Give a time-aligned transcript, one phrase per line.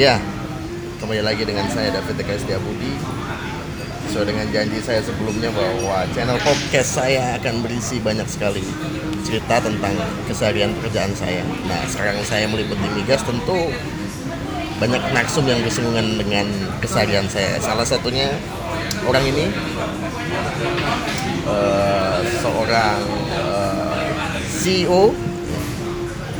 [0.00, 0.16] Ya,
[0.96, 2.96] kembali lagi dengan saya David TK Setiabudi.
[4.08, 8.64] Sesuai dengan janji saya sebelumnya bahwa channel podcast saya akan berisi banyak sekali
[9.28, 9.92] cerita tentang
[10.24, 11.44] keseharian pekerjaan saya.
[11.68, 13.76] Nah, sekarang saya meliputi migas tentu
[14.80, 16.48] banyak naksum yang bersinggungan dengan
[16.80, 17.60] keseharian saya.
[17.60, 18.32] Salah satunya
[19.04, 19.52] orang ini
[21.44, 23.04] eh, seorang
[23.36, 25.12] eh, CEO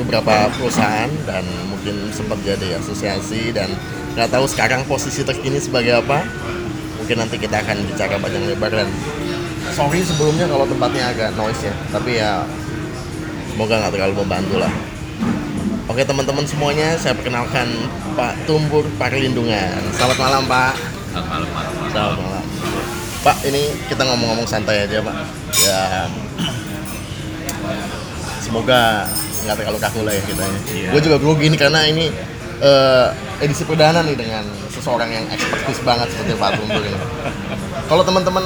[0.01, 1.45] beberapa perusahaan dan
[1.81, 3.73] mungkin sempat jadi asosiasi dan
[4.13, 6.21] nggak tahu sekarang posisi terkini sebagai apa.
[7.01, 8.89] Mungkin nanti kita akan bicara panjang lebar dan
[9.73, 12.45] sorry sebelumnya kalau tempatnya agak noise ya tapi ya
[13.49, 14.73] semoga nggak terlalu membantu lah.
[15.89, 17.67] Oke teman-teman semuanya saya perkenalkan
[18.13, 20.75] Pak Tumbur Perlindungan selamat malam Pak.
[21.11, 21.91] Selamat malam, malam, malam.
[21.91, 22.45] selamat malam.
[23.25, 25.17] Pak ini kita ngomong-ngomong santai aja Pak.
[25.65, 25.81] Ya.
[28.45, 29.09] Semoga
[29.45, 30.51] nggak terlalu kaku lah ya kita ya.
[30.51, 30.89] Iya.
[30.93, 32.13] Gue juga grogi ini karena ini
[32.61, 33.09] eh,
[33.45, 37.01] edisi perdana nih dengan seseorang yang ekspertis banget seperti Pak Tumbur ini.
[37.89, 38.45] Kalau teman-teman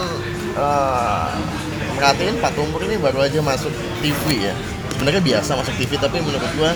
[1.98, 4.54] merhatiin Pak Tumbur ini baru aja masuk TV ya.
[4.94, 6.70] Sebenarnya biasa masuk TV tapi menurut gua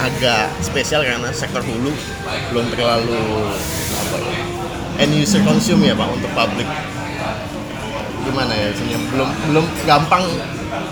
[0.00, 1.92] agak spesial karena sektor hulu
[2.50, 3.20] belum terlalu
[4.08, 4.58] apa ya
[4.98, 6.68] end user consume ya Pak untuk publik
[8.26, 10.24] gimana ya sebenarnya belum belum gampang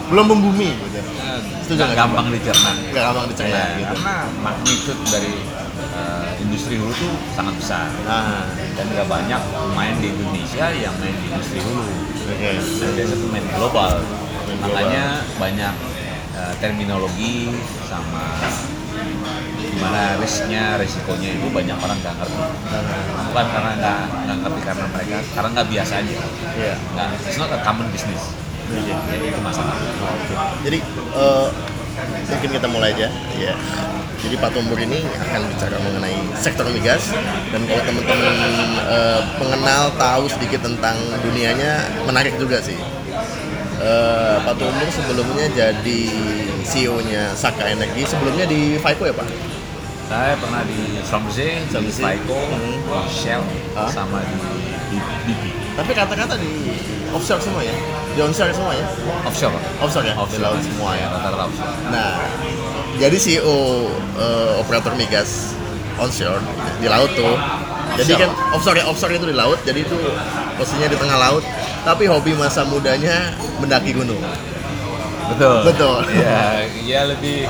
[0.08, 0.95] belum membumi gitu
[1.66, 2.70] Nggak nggak, gampang dicerna.
[2.86, 5.34] nggak gampang dicerna Ya, gitu Karena magnitude dari
[5.96, 7.88] eh, industri hulu tuh sangat besar.
[8.04, 11.82] nah Dan nggak banyak pemain di Indonesia yang main di industri hulu.
[12.22, 13.92] oke Dan biasa tuh main global.
[14.46, 15.04] Main Makanya
[15.36, 15.74] banyak
[16.36, 17.50] eh, terminologi
[17.84, 18.24] sama
[19.66, 22.42] gimana risknya, resikonya itu banyak orang nggak ngerti.
[23.28, 26.14] Bukan karena nggak ngerti karena mereka karena nggak biasa aja.
[26.56, 28.22] iya Nggak, it's not a common business.
[28.66, 29.76] Jadi masalah.
[30.60, 30.78] jadi
[31.14, 31.48] eh,
[32.26, 33.54] mungkin kita mulai aja ya
[34.16, 37.14] jadi Pak Tumbur ini akan bicara mengenai sektor migas
[37.48, 38.36] dan kalau teman-teman
[38.82, 41.72] eh, mengenal tahu sedikit tentang dunianya
[42.04, 42.76] menarik juga sih
[43.76, 46.02] Eh, Pak Tumbur sebelumnya jadi
[46.64, 49.28] CEO-nya Saka Energi sebelumnya di Faiko ya Pak
[50.08, 51.90] Saya pernah di Schlumberger, di.
[51.92, 52.72] Faiko, Hmm.
[52.72, 53.42] di Shell,
[53.76, 53.90] Hah?
[53.92, 54.38] sama di,
[54.88, 55.65] di BP.
[55.76, 56.52] Tapi kata-kata di
[57.12, 57.76] offshore semua ya
[58.16, 58.86] di onshore semua ya
[59.28, 59.56] Offshore.
[59.84, 61.74] offshore ya di laut semua ya rata-rata offshore.
[61.92, 62.16] Nah,
[62.96, 63.56] jadi CEO
[64.16, 65.52] eh, operator migas
[66.00, 66.40] onshore
[66.80, 67.36] di laut tuh.
[67.96, 69.96] Jadi kan offshore ya, offshore itu di laut, jadi itu
[70.56, 71.44] posisinya di tengah laut.
[71.84, 74.20] Tapi hobi masa mudanya mendaki gunung.
[75.36, 75.58] Betul.
[75.68, 76.00] Betul.
[76.16, 77.48] Ya, ya lebih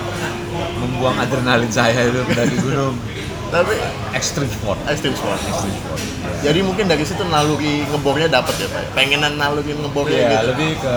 [0.83, 2.95] membuang adrenalin saya itu mendaki gunung.
[3.47, 3.75] Tapi
[4.13, 4.79] Extreme sport.
[4.91, 5.39] extreme sport.
[5.39, 6.01] Extreme sport.
[6.43, 8.83] Jadi mungkin dari situ naluri ngebornya dapat ya Pak.
[8.93, 10.47] Pengenan nalurin ngebornya Ya, gitu.
[10.53, 10.95] lebih ke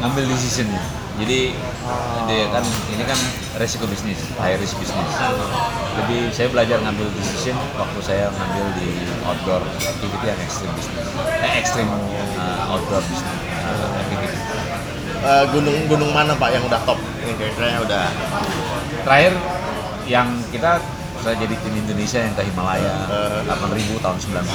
[0.00, 0.68] ngambil decision.
[1.18, 1.50] Jadi
[2.30, 2.62] dia kan
[2.94, 3.18] ini kan
[3.58, 5.10] resiko bisnis, high risk bisnis.
[5.98, 8.88] Lebih saya belajar ngambil decision waktu saya ngambil di
[9.26, 11.06] outdoor activity yang ekstrim bisnis.
[11.42, 13.34] Eh ekstrim uh, outdoor bisnis.
[13.66, 14.38] uh, activity.
[15.18, 16.94] Eh, gunung gunung mana Pak yang udah top?
[17.26, 18.06] Yang kira-kira udah
[19.02, 19.34] Terakhir
[20.06, 20.78] yang kita
[21.18, 23.40] saya jadi tim Indonesia yang ke Himalaya Eh.
[23.44, 24.46] 8000 tahun 90.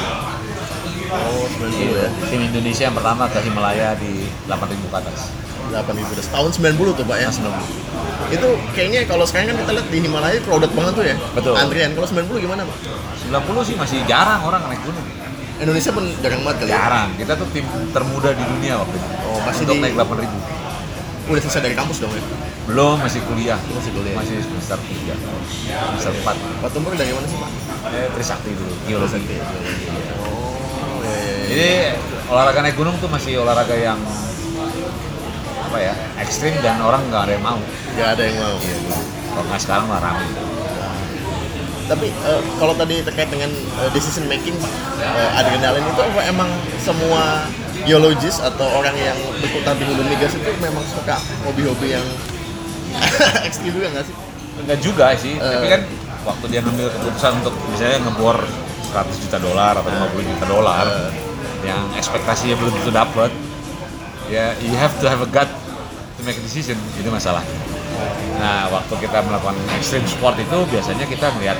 [1.13, 2.07] oh 90 ya.
[2.25, 4.11] Tim Indonesia yang pertama ke Himalaya di
[4.45, 5.19] 8000 ke atas.
[5.65, 7.29] 8000 udah tahun 90 tuh Pak ya.
[7.29, 8.33] Tahun 90.
[8.33, 11.15] Itu kayaknya kalau sekarang kan kita lihat di Himalaya crowded banget tuh ya.
[11.31, 11.53] Betul.
[11.55, 11.91] Antrian.
[11.93, 12.77] Kalau 90 gimana Pak?
[13.23, 15.05] 90 sih masih jarang orang naik gunung.
[15.55, 16.77] Indonesia pun jarang banget kali ya.
[16.77, 17.09] Jarang.
[17.15, 19.07] Kita tuh tim termuda di dunia waktu itu.
[19.23, 20.62] Oh, masih untuk di- naik 8000.
[21.23, 22.23] Udah selesai dari kampus dong ya.
[22.67, 23.59] Belum, masih kuliah.
[23.71, 24.15] Masih kuliah.
[24.19, 25.15] Masih semester 3.
[25.99, 26.63] Semester 4.
[26.63, 27.51] Pak Tumbur dari mana sih Pak?
[27.95, 29.15] Eh, Trisakti dulu, geologi.
[29.15, 31.43] Oh, iya, iya, iya.
[31.53, 31.69] Jadi
[32.27, 33.99] olahraga naik gunung tuh masih olahraga yang
[35.63, 37.59] apa ya ekstrim dan orang nggak ada yang mau.
[37.95, 38.55] Nggak ada yang mau.
[39.31, 40.27] Kalau nggak sekarang mah rame.
[41.83, 44.55] Tapi eh, kalau tadi terkait dengan eh, decision making
[45.03, 47.47] eh, adrenalin itu apa emang semua
[47.83, 52.05] geologis atau orang yang berkutat di migas itu memang suka hobi-hobi yang
[53.47, 54.15] ekstrim juga nggak sih?
[54.53, 55.41] Enggak juga sih, Eh.
[55.41, 55.81] tapi kan
[56.23, 58.37] waktu dia ngambil keputusan untuk misalnya ngebor
[58.93, 61.11] 100 juta dolar atau 50 juta dolar Eh.
[61.63, 63.31] yang ekspektasinya belum tentu dapat
[64.27, 65.47] ya you have to have a gut
[66.15, 67.43] to make a decision itu masalah
[68.35, 71.55] nah waktu kita melakukan extreme sport itu biasanya kita melihat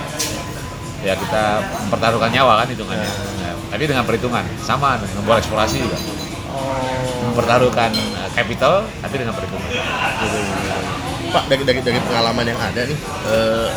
[1.04, 1.44] ya kita
[1.88, 3.43] mempertaruhkan nyawa kan hitungannya Nah,
[3.74, 5.98] tapi dengan perhitungan sama dengan eksplorasi juga
[6.54, 7.34] Oh.
[7.34, 9.66] mempertaruhkan eh, capital tapi dengan perhitungan
[11.28, 13.70] Pak dari dari dari pengalaman yang ada nih eh,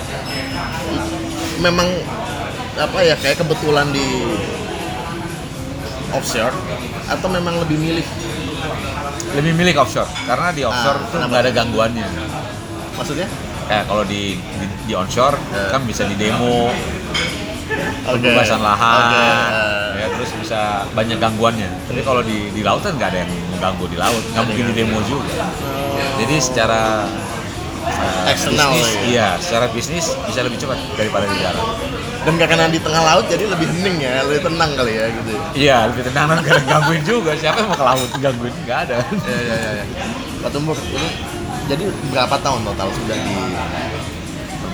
[1.58, 1.88] memang
[2.76, 4.04] apa ya kayak kebetulan di
[6.12, 6.52] offshore
[7.08, 8.06] atau memang lebih milih
[9.32, 11.28] lebih milik offshore karena di offshore Ah, kenapa?
[11.28, 12.08] nggak ada gangguannya
[12.92, 13.28] maksudnya
[13.66, 15.70] kayak kalau di, di di onshore Eh.
[15.72, 16.68] kan bisa di demo
[18.06, 18.20] Oke.
[18.20, 19.85] pembebasan lahan, eh.
[20.26, 21.70] Terus bisa banyak gangguannya.
[21.86, 24.74] Tapi kalau di di laut kan nggak ada yang mengganggu di laut, nggak mungkin di
[24.74, 25.46] demo juga.
[26.18, 27.06] Jadi secara
[27.86, 29.00] uh, Eksternal, bisnis, ya.
[29.06, 31.66] iya, secara bisnis bisa lebih cepat daripada di darat.
[32.26, 35.30] Dan karena di tengah laut jadi lebih hening ya, lebih tenang kali ya gitu.
[35.30, 35.42] ya.
[35.54, 37.30] Iya, lebih tenang dan nggak gangguin juga.
[37.38, 38.54] Siapa yang mau ke laut gangguin?
[38.66, 38.96] Nggak ada.
[39.06, 39.70] Iya iya iya.
[39.78, 39.84] Ya.
[40.42, 41.08] Pak Tumbuk ini
[41.70, 43.36] jadi berapa tahun total sudah di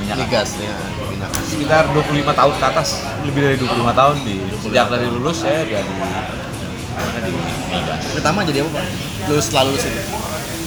[0.03, 0.75] Berminyak migas ya
[1.15, 1.31] minyak?
[1.47, 2.89] sekitar 25 tahun ke atas
[3.23, 7.31] lebih dari 25 tahun di sejak dari lulus saya udah di mana di
[7.71, 8.85] migas Pertama jadi apa Pak?
[9.31, 10.03] Lulus selalu lulus itu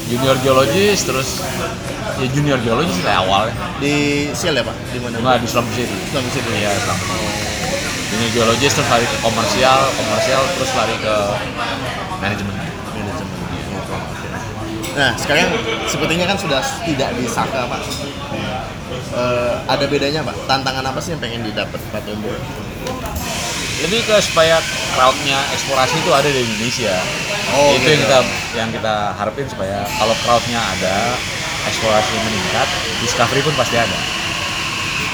[0.05, 1.43] junior geologis terus
[2.15, 3.93] ya junior geologis dari awal ya di
[4.31, 4.75] Sial ya Pak?
[4.95, 5.19] Di mana?
[5.19, 6.49] nggak di Sulawesi City Sulawesi City.
[6.55, 7.15] iya Sulawesi
[8.15, 11.15] junior geologis terus lari ke komersial komersial terus lari ke
[12.23, 12.55] manajemen
[12.95, 13.37] Manajemen.
[13.83, 13.95] Oke.
[14.95, 15.51] Nah sekarang
[15.91, 17.83] sepertinya kan sudah tidak di Saka Pak.
[19.15, 20.35] Eh, ada bedanya Pak?
[20.47, 22.35] Tantangan apa sih yang pengen didapat Pak Tumbuk?
[23.83, 24.63] lebih ke supaya
[24.95, 26.95] crowdnya eksplorasi itu ada di Indonesia
[27.55, 28.19] Oh, itu yang kita
[28.57, 31.13] yang kita harapin supaya kalau crowdnya ada
[31.67, 32.67] eksplorasi meningkat
[33.03, 33.99] discovery pun pasti ada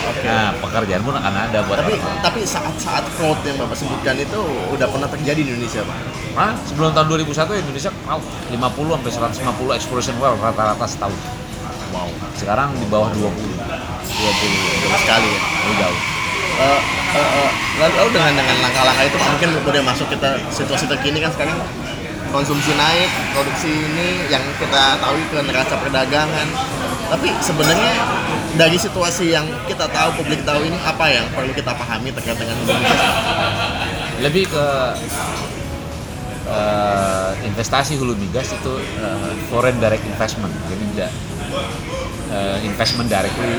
[0.01, 0.25] Oke.
[0.25, 4.41] nah pekerjaan pun akan ada buat tapi orang tapi saat-saat crowd yang Bapak sebutkan itu
[4.73, 5.97] udah pernah terjadi di Indonesia Pak.
[6.31, 9.11] Nah, sebelum tahun 2001 Indonesia crowd 50 sampai
[9.41, 11.17] 150 exploration well rata-rata setahun
[11.91, 12.07] Wow.
[12.39, 13.60] sekarang di bawah 20
[14.05, 15.39] 20 Jauh sekali ya.
[15.65, 15.99] lebih jauh
[16.61, 16.81] Eh,
[17.17, 17.51] eh, eh,
[17.81, 21.57] lalu, dengan dengan langkah-langkah itu mungkin udah masuk kita situasi terkini kan sekarang
[22.29, 26.47] konsumsi naik, produksi ini yang kita tahu ke neraca perdagangan.
[27.09, 27.93] Tapi sebenarnya
[28.55, 32.55] dari situasi yang kita tahu, publik tahu ini apa yang perlu kita pahami terkait dengan
[32.61, 33.09] Indonesia?
[34.21, 34.65] lebih ke
[36.45, 41.11] eh, investasi hulu migas itu eh, foreign direct investment jadi tidak
[42.29, 43.57] eh, investment directly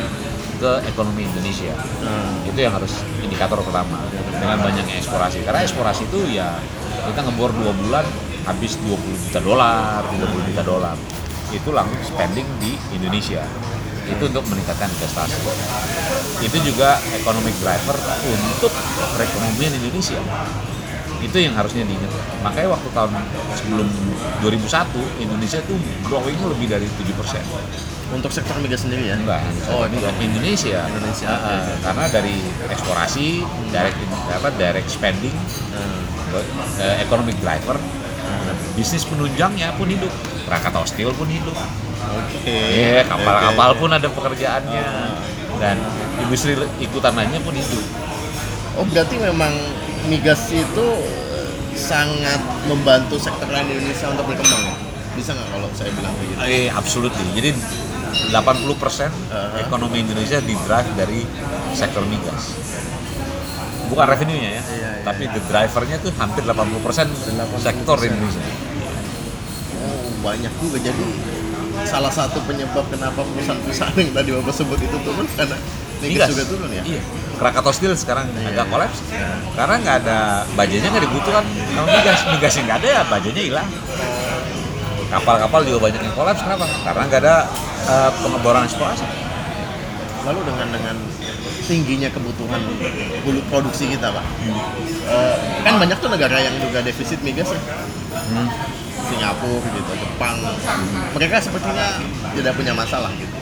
[0.62, 1.74] ke ekonomi Indonesia.
[1.74, 2.46] Hmm.
[2.46, 3.98] itu yang harus indikator pertama
[4.30, 5.42] dengan banyaknya eksplorasi.
[5.42, 6.54] Karena eksplorasi itu ya
[7.10, 8.06] kita ngebor dua bulan
[8.46, 8.94] habis 20
[9.26, 10.94] juta dolar 30 juta dolar.
[11.50, 13.42] Itu langsung spending di Indonesia.
[14.06, 15.34] Itu untuk meningkatkan investasi.
[16.42, 17.96] Itu juga economic driver
[18.30, 18.70] untuk
[19.18, 20.20] perekonomian Indonesia.
[21.22, 22.10] Itu yang harusnya diingat.
[22.42, 23.12] Makanya waktu tahun
[23.58, 23.88] sebelum
[24.42, 27.42] 2001 Indonesia tuh growing lebih dari 7 persen
[28.12, 29.16] Untuk sektor migas sendiri ya?
[29.16, 31.60] enggak Oh, ini Indonesia Indonesia, Ah, ah.
[31.64, 31.74] oke.
[31.80, 32.36] karena dari
[32.68, 33.26] eksplorasi
[33.72, 33.98] direct
[34.28, 35.32] apa direct spending
[35.72, 36.00] Hmm.
[36.78, 37.76] eh, economic driver
[38.72, 40.08] bisnis penunjangnya pun hidup
[40.44, 41.52] Krakatau Steel pun hidup
[42.02, 42.48] Oke.
[42.48, 43.80] Iya, kapal-kapal Oke.
[43.80, 44.84] pun ada pekerjaannya
[45.58, 45.76] dan
[46.18, 47.84] industri ikutan lainnya pun hidup
[48.72, 49.52] Oh berarti memang
[50.06, 50.86] migas itu
[51.30, 54.74] eh, sangat membantu sektor lain di Indonesia untuk berkembang ya?
[55.12, 56.40] Bisa nggak kalau saya bilang begitu?
[56.40, 57.26] Eh, absolutely.
[57.34, 57.50] Jadi
[58.12, 58.32] 80%
[59.08, 59.58] Uh-huh.
[59.58, 61.24] ekonomi Indonesia di drive dari
[61.72, 62.52] sektor migas.
[63.88, 67.12] Bukan revenue-nya ya, Iya, iya, tapi the drivernya tuh hampir 80%
[67.60, 68.40] sektor Indonesia.
[69.82, 71.04] Oh banyak juga jadi
[71.82, 75.56] salah satu penyebab kenapa perusahaan-perusahaan yang tadi bapak sebut itu turun karena
[76.00, 76.84] migas juga turun ya?
[76.84, 77.02] Iya.
[77.36, 78.70] Krakatau Steel sekarang Iya, agak iya.
[78.70, 78.98] kolaps
[79.52, 80.18] karena nggak ada
[80.54, 81.44] bajanya nggak dibutuhkan
[81.74, 83.68] sama migas, migasnya nggak ada ya bajanya hilang.
[85.12, 86.64] Kapal-kapal juga banyak yang kolaps kenapa?
[86.88, 87.36] Karena nggak ada
[87.84, 89.04] eh, pengeboran eksplorasi.
[90.24, 90.96] Lalu dengan dengan
[91.68, 92.60] tingginya kebutuhan
[93.26, 94.24] hulu produksi kita pak,
[95.02, 97.60] Eh, kan banyak tuh negara yang juga defisit migas ya,
[98.32, 98.48] Hmm.
[99.02, 100.36] Singapura gitu, Jepang,
[101.12, 102.00] mereka sepertinya
[102.32, 103.34] tidak punya masalah gitu.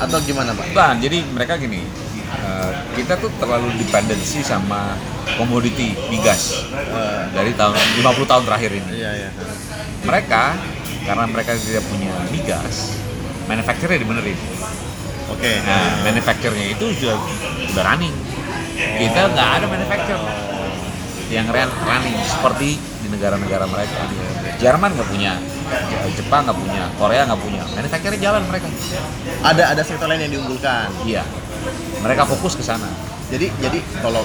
[0.00, 0.72] Atau gimana pak?
[0.72, 1.84] Bukan, jadi mereka gini,
[2.32, 4.94] eh, kita tuh terlalu dependensi sama
[5.36, 8.90] komoditi migas Eh, dari tahun 50 tahun terakhir ini.
[8.98, 9.30] iya iya.
[10.02, 10.44] Mereka
[11.00, 12.98] karena mereka tidak punya migas,
[13.46, 14.36] manufacture-nya dibenerin.
[15.30, 15.52] Oke.
[15.62, 17.16] Nah, manufacture-nya itu sudah
[17.70, 18.14] udah running.
[18.74, 20.20] Kita nggak ada manufacture
[21.30, 24.02] yang running seperti di negara-negara mereka.
[24.58, 25.32] Jerman nggak punya,
[26.12, 27.62] Jepang nggak punya, Korea nggak punya.
[27.70, 28.66] Manufacture-nya jalan mereka.
[29.40, 30.90] Ada ada sektor lain yang diunggulkan.
[31.06, 31.22] Iya,
[32.00, 32.88] mereka fokus ke sana.
[33.30, 34.22] Jadi jadi kalau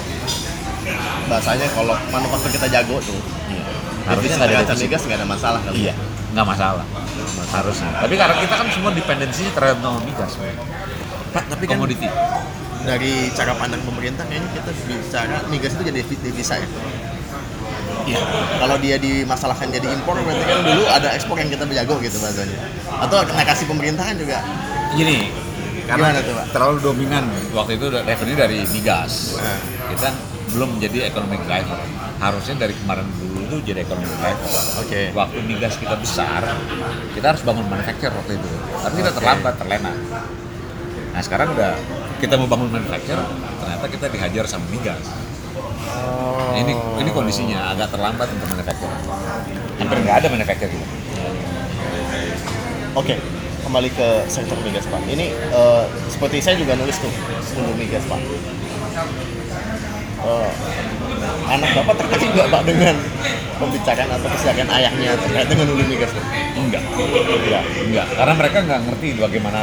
[1.27, 3.17] bahasanya kalau manufaktur kita jago tuh,
[3.49, 3.63] Iya.
[4.05, 4.85] harusnya nggak ada defisit.
[4.85, 5.75] migas nggak ada masalah kali.
[5.85, 5.93] Iya,
[6.33, 6.85] nggak masalah.
[7.51, 7.89] Harusnya.
[8.01, 10.31] Tapi karena kita kan semua dependensinya terhadap sama migas,
[11.33, 12.07] Pak, tapi kan komoditi.
[12.85, 16.67] dari cara pandang pemerintah kayaknya kita bicara migas itu jadi devi- devisa ya.
[18.05, 18.21] Iya.
[18.61, 22.53] Kalau dia dimasalahkan jadi impor berarti kan dulu ada ekspor yang kita berjago gitu bahasanya.
[23.01, 24.37] Atau kena kasih pemerintahan juga.
[24.93, 25.33] Gini,
[25.85, 26.45] karena Gimana tuh, Pak?
[26.51, 27.23] terlalu dominan
[27.53, 29.37] waktu itu revenue dari migas.
[29.37, 29.59] Nah.
[29.93, 30.09] Kita
[30.53, 31.79] belum menjadi economic driver.
[32.15, 34.49] Harusnya dari kemarin dulu itu jadi economic driver.
[34.81, 35.01] Oke.
[35.13, 36.41] Waktu migas kita besar,
[37.13, 38.49] kita harus bangun manufacture waktu itu.
[38.81, 39.17] Tapi kita Oke.
[39.21, 39.93] terlambat, terlena.
[41.13, 41.71] Nah sekarang udah
[42.19, 43.21] kita mau bangun manufacture,
[43.61, 45.05] ternyata kita dihajar sama migas.
[45.85, 48.91] Nah, ini ini kondisinya agak terlambat untuk manufacture.
[49.79, 50.85] Hampir nggak ada manufacture gitu.
[52.95, 53.19] Oke,
[53.65, 55.01] kembali ke sektor migas Pak.
[55.09, 57.09] Ini eh, seperti saya juga nulis tuh
[57.57, 58.21] untuk migas Pak.
[60.25, 60.49] Eh,
[61.49, 62.95] anak Bapak terkejut nggak Pak dengan
[63.57, 66.25] pembicaraan atau keseharian ayahnya terkait dengan hulu migas Pak?
[66.55, 67.63] Enggak, Enggak.
[67.89, 68.07] enggak.
[68.13, 69.61] Karena mereka nggak ngerti bagaimana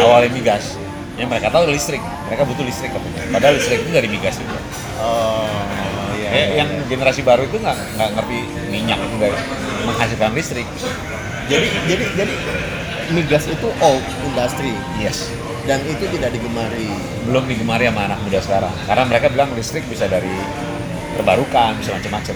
[0.00, 0.80] awalnya migas.
[1.20, 3.20] Yang mereka tahu listrik, mereka butuh listrik katanya.
[3.36, 4.56] Padahal listrik itu dari migas itu.
[4.96, 5.44] Oh,
[6.16, 6.28] iya.
[6.32, 8.38] Ya, yang generasi baru itu nggak nggak ngerti
[8.72, 9.36] minyak itu dari
[9.84, 10.64] menghasilkan listrik.
[11.52, 12.34] Jadi jadi jadi
[13.10, 15.26] migas itu old industry Yes.
[15.66, 16.90] dan itu tidak digemari.
[17.26, 18.74] Belum digemari sama anak muda sekarang.
[18.86, 20.34] Karena mereka bilang listrik bisa dari
[21.14, 22.34] terbarukan, bisa macam-macam.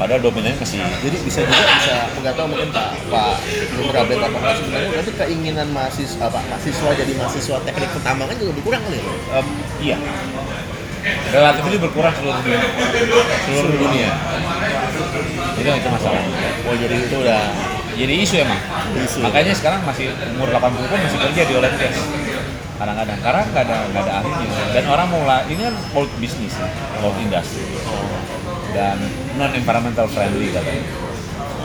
[0.00, 3.36] Padahal dominannya masih Jadi bisa juga bisa nggak tahu mungkin Pak Pak
[3.76, 8.52] Gubernur update apa enggak sebenarnya berarti keinginan mahasiswa apa mahasiswa jadi mahasiswa teknik pertambangan juga
[8.56, 9.04] berkurang kali ya?
[9.04, 9.16] Pak?
[9.36, 9.46] Em,
[9.84, 9.96] iya.
[11.36, 12.60] Relatif itu berkurang seluruh dunia.
[13.44, 14.10] Seluruh dunia.
[15.60, 16.22] Itu itu masalah.
[16.64, 17.42] Oh jadi itu udah
[18.00, 18.60] Jadi isu emang.
[18.96, 19.18] Isu.
[19.20, 21.96] Makanya sekarang masih umur 80 pun masih kerja di oil gas.
[22.80, 24.46] Kadang-kadang karena nggak ada nggak ada ahlinya.
[24.72, 26.56] Dan orang mulai ini kan old business,
[26.98, 27.60] old industry.
[28.72, 28.96] Dan
[29.36, 30.84] non environmental friendly katanya.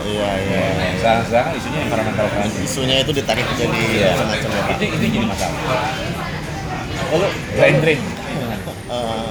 [0.04, 0.62] iya iya.
[1.00, 2.60] Sekarang sekarang isunya environmental friendly.
[2.62, 4.10] Isunya itu ditarik jadi Iya.
[4.12, 4.62] macam-macam ya.
[4.76, 5.60] Itu itu jadi masalah.
[7.06, 7.26] Lalu
[7.56, 8.00] Drain drain.
[8.86, 9.28] eh,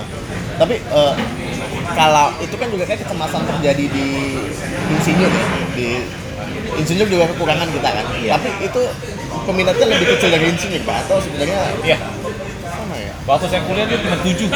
[0.57, 1.13] tapi eh,
[1.93, 4.07] kalau itu kan juga kayak kecemasan terjadi di
[4.89, 5.87] insinyur ya di
[6.75, 8.31] insinyur juga kekurangan kita kan Iya.
[8.35, 8.81] tapi itu
[9.43, 11.97] peminatnya lebih kecil dari insinyur pak atau sebenarnya Iya.
[12.65, 14.49] sama ya Waktu saya kuliah itu cuma tujuh,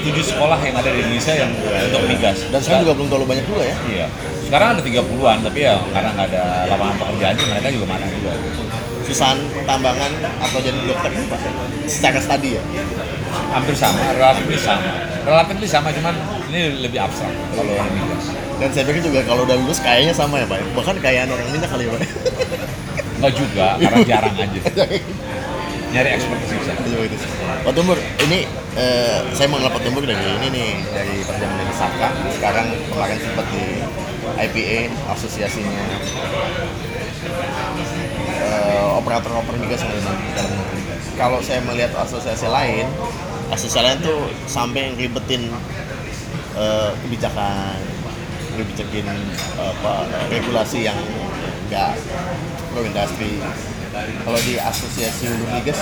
[0.00, 2.38] tujuh sekolah yang ada di Indonesia yang untuk migas.
[2.46, 4.06] dan sekarang juga belum terlalu banyak juga ya Iya.
[4.46, 8.30] Sekarang ada 30-an, tapi ya karena nggak ada lapangan pekerjaan, mereka juga mana juga.
[9.02, 11.38] susahan tambangan atau jadi dokter pak
[11.86, 12.62] secara studi ya
[13.50, 15.15] Hampir sama, relatif sama.
[15.26, 16.14] Relatif sama, cuman
[16.54, 18.30] ini lebih abstrak kalau yang migas.
[18.56, 21.68] dan saya pikir juga kalau udah lulus kayaknya sama ya pak bahkan kayaan orang minyak
[21.68, 22.00] kali ya pak
[23.16, 24.60] Enggak juga, karena jarang aja.
[25.96, 26.72] Nyari expertise bisa.
[26.84, 27.16] Iya, itu.
[27.64, 27.96] Pak Tumbur,
[28.28, 28.44] ini
[28.76, 32.08] eh, saya mengenal Pak Tumbur dari ini nih dari perjalanan dari Saka.
[32.36, 33.64] Sekarang kemarin sempat di
[34.36, 35.80] IPA asosiasinya
[38.36, 40.82] eh, operator-operator migas yang ada di dalam negeri.
[41.16, 42.84] Kalau saya melihat asosiasi lain,
[43.50, 45.48] lain tuh sampai ngeribetin
[46.58, 47.78] eh, kebijakan,
[48.58, 49.06] ngebijakin
[49.58, 49.92] apa
[50.32, 50.98] regulasi yang
[51.66, 51.98] enggak
[52.72, 53.38] pro industri.
[53.96, 55.80] Kalau di asosiasi hulu migas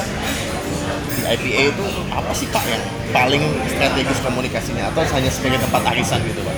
[1.19, 6.23] di IPA itu apa sih Pak yang paling strategis komunikasinya atau hanya sebagai tempat arisan
[6.23, 6.55] gitu Pak?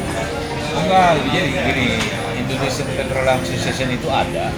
[0.77, 1.87] Enggak, jadi gini,
[2.45, 4.53] Indonesian Petroleum Association itu ada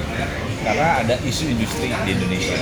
[0.67, 2.59] karena ada isu industri di Indonesia.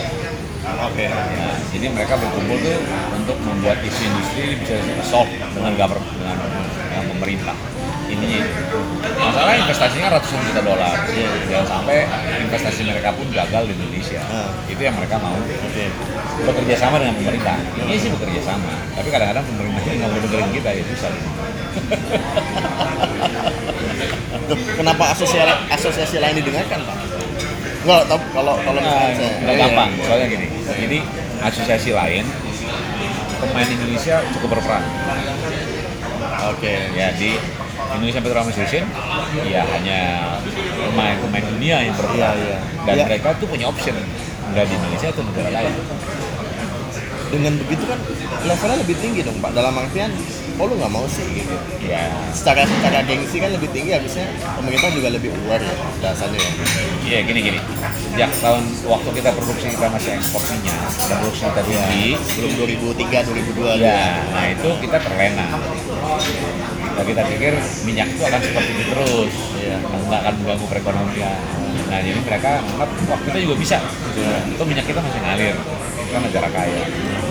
[0.96, 1.12] Oke.
[1.12, 2.80] Nah, jadi mereka berkumpul tuh
[3.12, 6.40] untuk membuat isu industri bisa solve dengan government, dengan,
[6.88, 7.52] dengan pemerintah.
[8.08, 8.24] Itu.
[9.20, 10.96] Masalah investasinya ratusan juta dolar.
[11.52, 12.08] Jangan sampai
[12.48, 14.24] investasi mereka pun gagal di Indonesia.
[14.24, 14.48] Ah.
[14.72, 15.84] Itu yang mereka mau Oke.
[16.48, 17.60] bekerja sama dengan pemerintah.
[17.76, 18.72] Ini sih bekerja sama.
[18.96, 21.12] Tapi kadang-kadang pemerintahnya nggak mau dengerin kita ya susah.
[24.80, 27.15] Kenapa asosiasi asosiasi lain didengarkan Pak?
[27.86, 28.02] Enggak,
[28.34, 29.90] kalau kalau Nah, misalnya saya nggak Iya, gampang.
[29.94, 30.02] iya.
[30.02, 30.46] Soalnya gini.
[30.66, 30.98] Jadi
[31.38, 32.24] asosiasi lain
[33.38, 34.82] pemain Indonesia cukup berperan.
[36.48, 36.74] Oke.
[36.92, 37.38] Ya di
[37.88, 38.84] Indonesia Petroleum Association
[39.46, 40.00] ya hanya
[40.82, 42.18] pemain-pemain dunia yang berperan.
[42.18, 42.58] Iya, iya.
[42.82, 43.04] Dan Iya.
[43.06, 43.94] mereka tuh punya option
[44.50, 45.74] nggak di Indonesia atau negara lain.
[47.26, 47.99] Dengan begitu kan
[48.47, 49.50] levelnya lebih tinggi dong Pak.
[49.52, 50.11] Dalam artian,
[50.56, 51.54] oh lu nggak mau sih gitu.
[51.83, 56.50] Ya, Secara secara gengsi kan lebih tinggi harusnya pemerintah juga lebih aware ya dasarnya ya.
[57.06, 57.59] iya gini gini.
[58.14, 63.26] Sejak tahun waktu kita produksi kita masih ekspor minyak, dan produksi kita tinggi, Sebelum 2003
[63.26, 65.47] 2002 Ya, nah itu kita terlena.
[66.97, 67.52] Nah, kita pikir
[67.85, 69.76] minyak itu akan seperti itu terus, Iya.
[69.85, 71.38] nggak akan mengganggu perekonomian.
[71.87, 73.76] Nah, jadi mereka menganggap, wah kita juga bisa.
[74.49, 75.56] Itu minyak kita masih ngalir,
[76.06, 76.82] kita negara kaya.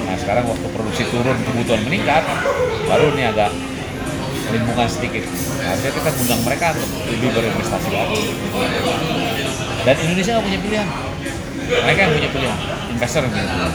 [0.05, 2.23] Nah, sekarang waktu produksi turun, kebutuhan meningkat,
[2.85, 3.51] baru ini agak
[4.51, 5.23] limbungan sedikit.
[5.63, 8.21] Harusnya kita undang mereka untuk lebih berinvestasi lagi.
[9.85, 10.87] Dan Indonesia nggak punya pilihan.
[11.65, 12.57] Mereka yang punya pilihan,
[12.93, 13.73] investor yang punya pilihan.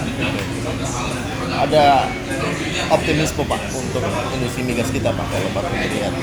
[1.50, 2.08] ada
[2.88, 4.00] optimisme Pak untuk
[4.32, 6.14] industri migas kita Pak kalau Pak melihat.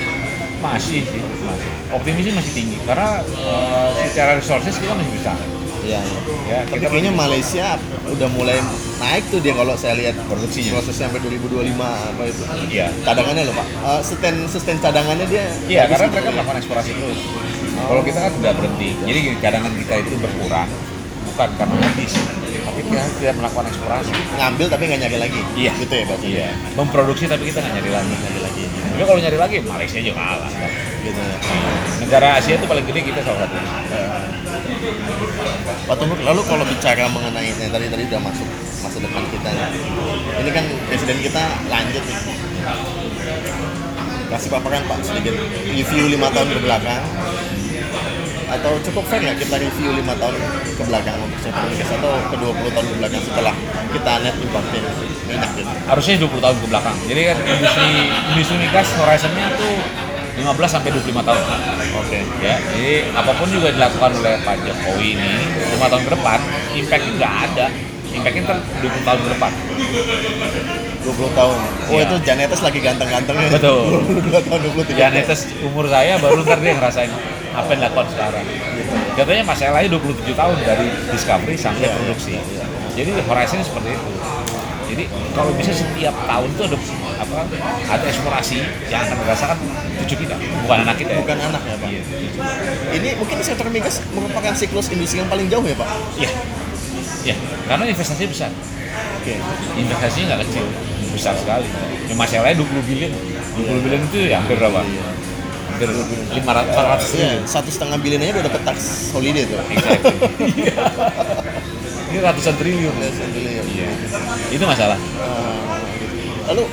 [0.58, 1.72] Masih sih, masih.
[1.94, 5.34] Optimisnya masih tinggi karena eh, secara resources kita masih bisa.
[5.80, 6.20] Iya, iya.
[6.48, 7.68] Ya, Tapi kita kayaknya Malaysia
[8.08, 8.58] udah mulai
[8.98, 10.72] naik tuh dia kalau saya lihat Produksinya.
[10.74, 12.42] prosesnya sampai 2025 apa itu.
[12.68, 12.88] Iya.
[13.02, 13.68] Cadangannya loh Pak.
[13.68, 15.46] Eh, sustain sustain cadangannya dia.
[15.68, 17.20] Iya, karena mereka melakukan eksplorasi terus.
[17.78, 18.90] Kalau kita kan udah berhenti.
[19.00, 20.70] Jadi cadangan kita itu berkurang
[21.28, 22.14] bukan karena habis
[22.58, 25.72] tapi kita tidak melakukan eksplorasi ngambil tapi nggak nyari lagi Iya.
[25.78, 29.38] gitu ya berarti iya memproduksi tapi kita nggak nyari lagi nyari lagi tapi kalau nyari
[29.38, 30.50] lagi Malaysia juga kalah
[30.98, 31.38] gitu ya
[32.02, 33.56] negara Asia itu paling gede kita salah satu
[35.88, 38.48] Pak Tumur, lalu kalau bicara mengenai yang tadi tadi udah masuk
[38.84, 39.70] masa depan kita nih.
[40.44, 42.20] Ini kan presiden kita lanjut nih.
[44.28, 45.36] Kasih paparan Pak sedikit
[45.72, 47.04] review lima tahun ke belakang
[48.48, 50.36] atau cukup fair nggak kita review lima tahun
[50.80, 53.56] ke belakang untuk atau ke 20 tahun ke belakang setelah
[53.92, 54.84] kita net importin
[55.28, 55.72] minyak gitu.
[55.84, 57.92] harusnya 20 tahun ke belakang jadi kan industri
[58.32, 59.76] industri migas horizonnya tuh
[60.38, 61.42] 15 sampai 25 tahun
[61.98, 62.20] Oke.
[62.40, 65.32] ya jadi apa pun juga dilakukan oleh Pak Jokowi ini
[65.68, 66.40] lima tahun ke depan
[66.74, 67.66] impactnya nggak ada
[68.08, 69.52] impactnya ntar 20 tahun ke depan
[71.00, 71.56] 20 tahun.
[71.88, 72.04] Oh Iya.
[72.04, 73.48] itu Janetes lagi ganteng-gantengnya.
[73.50, 74.04] Betul.
[74.28, 77.08] 22 tahun 23 ya netes umur saya baru ntar dia ngerasain
[77.50, 78.46] apa yang dilakukan sekarang
[79.16, 82.66] katanya masalahnya 27 tahun dari discovery sampai Iya, produksi iya, iya.
[82.94, 84.10] jadi horizonnya seperti itu
[84.88, 85.04] jadi
[85.34, 86.78] kalau bisa setiap tahun tuh ada
[87.18, 87.50] apa
[87.88, 88.58] ada eksplorasi
[88.88, 89.58] yang akan dirasakan
[90.06, 91.90] cucu kita bukan anak kita ya Bukan anak ya Pak.
[91.90, 92.02] Iya.
[92.94, 95.90] Ini mungkin sektor migas merupakan siklus industri yang paling jauh ya Pak.
[96.16, 96.32] Iya.
[97.26, 97.36] Iya,
[97.68, 98.52] karena investasinya besar.
[99.20, 99.34] Oke.
[99.76, 100.66] Investasinya nggak kecil,
[101.12, 101.68] besar sekali.
[102.08, 103.12] Ya, masalahnya 20 bilion.
[103.60, 104.80] 20 bilion itu ya hampir berapa?
[105.68, 106.64] Hampir 500 400 Iya,
[107.04, 107.44] triliun.
[107.44, 108.78] satu setengah bilion aja udah dapet tax
[109.12, 109.60] holiday tuh.
[109.68, 110.16] Exactly.
[110.64, 110.76] Iya.
[112.08, 112.94] Ini ratusan triliun.
[112.96, 113.66] Ratusan triliun.
[113.76, 113.90] Iya.
[114.48, 114.96] Itu masalah.
[114.96, 115.60] Eh,
[116.48, 116.64] lalu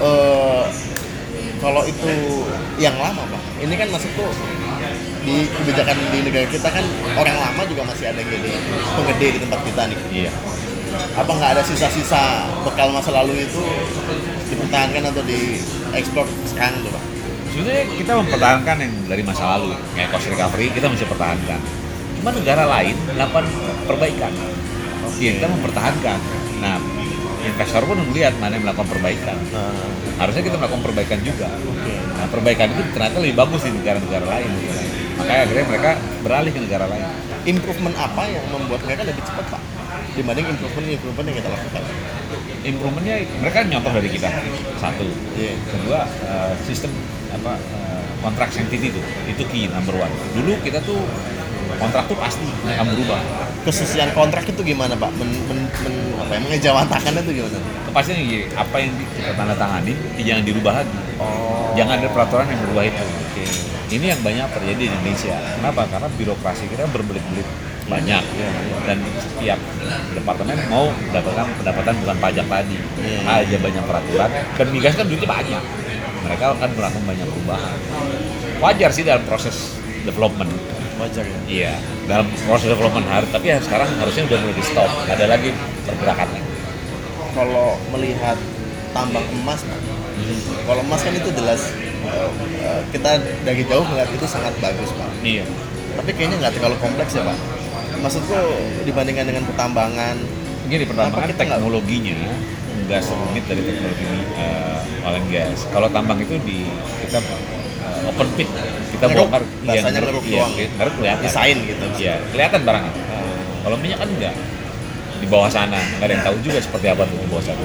[0.00, 0.64] eh,
[1.60, 2.12] kalau itu
[2.80, 4.32] yang lama pak, ini kan masuk tuh
[5.22, 6.82] di kebijakan di negara kita kan
[7.14, 8.58] orang lama juga masih ada gede
[8.98, 9.98] penggede di tempat kita nih.
[10.10, 10.32] Iya.
[11.14, 13.62] Apa nggak ada sisa-sisa bekal masa lalu itu
[14.50, 17.04] dipertahankan atau diekspor sekarang tuh pak?
[17.52, 21.60] Sebenarnya kita mempertahankan yang dari masa lalu, kayak cost recovery kita masih pertahankan.
[22.18, 23.44] Cuma negara lain melakukan
[23.86, 24.32] perbaikan.
[25.20, 26.18] Iya, kita mempertahankan.
[26.64, 26.80] Nah,
[27.42, 29.36] investor pun melihat mana yang melakukan perbaikan.
[29.50, 29.74] Nah,
[30.20, 31.48] Harusnya kita melakukan perbaikan juga.
[31.50, 31.94] oke.
[32.14, 34.50] Nah, perbaikan itu ternyata lebih bagus di negara-negara lain.
[35.18, 35.90] Makanya akhirnya mereka
[36.22, 37.06] beralih ke negara lain.
[37.42, 39.62] Improvement apa yang membuat mereka lebih cepat pak
[40.12, 41.82] dibanding improvement-improvement yang kita lakukan?
[42.62, 44.28] Improvementnya mereka nyontoh dari kita.
[44.78, 45.06] Satu.
[45.34, 45.52] Iya.
[45.66, 46.94] Kedua, eh, sistem
[47.34, 50.12] apa eh, kontrak sanctity itu itu key number one.
[50.38, 51.02] Dulu kita tuh
[51.82, 53.18] kontrak tuh pasti akan berubah.
[53.66, 55.10] Kesusian kontrak itu gimana pak?
[55.18, 57.58] Men, men, men- apa ya, mengejawantakannya itu gimana?
[57.90, 60.98] Kepastian gini, apa yang kita tanda tangani jangan dirubah lagi.
[61.18, 61.74] Oh.
[61.74, 63.04] Jangan ada peraturan yang berubah itu.
[63.92, 65.36] Ini yang banyak terjadi di Indonesia.
[65.60, 65.84] Kenapa?
[65.84, 67.44] Karena birokrasi kita berbelit-belit
[67.82, 68.76] banyak Iya, iya.
[68.88, 69.58] dan setiap
[70.16, 72.78] departemen mau mendapatkan pendapatan bukan pajak tadi.
[73.04, 73.18] Iya.
[73.44, 75.62] Aja banyak peraturan dan migas kan duitnya banyak.
[76.24, 77.78] Mereka akan melakukan banyak perubahan.
[78.64, 79.76] Wajar sih dalam proses
[80.08, 80.48] development.
[81.02, 81.40] Wajar ya.
[81.50, 81.74] Iya,
[82.06, 84.90] dalam proses development harus tapi ya sekarang harusnya udah mulai di stop.
[85.10, 85.50] Ada lagi
[85.82, 86.42] pergerakannya.
[87.34, 88.38] Kalau melihat
[88.94, 89.80] tambang emas, Pak,
[90.62, 91.60] kalau emas kan itu jelas
[92.06, 92.28] eh,
[92.62, 95.10] eh, kita dari jauh melihat itu sangat bagus pak.
[95.26, 95.44] Iya.
[95.98, 97.38] Tapi kayaknya nggak terlalu kompleks ya pak.
[97.98, 98.38] Maksudku
[98.86, 100.16] dibandingkan dengan pertambangan,
[100.70, 102.16] Gini kan kita teknologinya
[102.86, 104.06] nggak serumit dari teknologi
[104.38, 105.66] uh, oil and gas.
[105.74, 106.64] Kalau tambang itu di
[107.04, 107.18] kita
[108.12, 108.48] open pit,
[108.92, 110.52] kita Ngeruk, bongkar, bahasanya ngeruk, ngeruk iya, doang.
[110.76, 111.22] ngeruk kelihatan.
[111.24, 111.84] desain gitu.
[111.96, 112.92] Iya, kelihatan barangnya.
[113.62, 114.34] Kalau minyak kan enggak
[115.22, 117.62] di bawah sana, nggak ada yang tahu juga seperti apa tuh di bawah sana.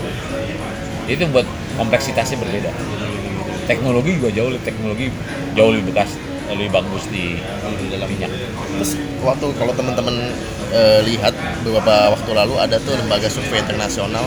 [1.09, 2.71] Itu buat kompleksitasnya berbeda.
[3.67, 5.05] Teknologi juga jauh lebih teknologi
[5.57, 6.15] jauh lebih bekas,
[6.53, 7.35] lebih bagus di
[7.91, 8.31] dalam minyak.
[8.79, 10.15] Terus waktu kalau teman-teman
[10.71, 14.23] eh, lihat beberapa waktu lalu ada tuh lembaga survei internasional